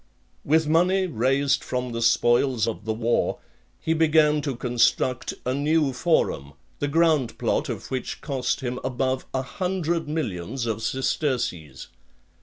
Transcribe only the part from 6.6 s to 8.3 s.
the ground plot of which